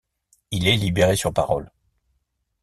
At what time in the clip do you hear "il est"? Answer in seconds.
0.49-0.77